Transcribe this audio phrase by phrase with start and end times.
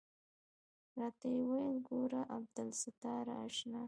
[0.99, 3.79] راته ويې ويل ګوره عبدالستاره اشنا.